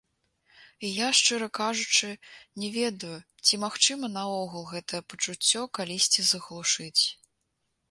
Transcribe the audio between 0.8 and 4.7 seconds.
І я, шчыра кажучы, не ведаю, ці магчыма наогул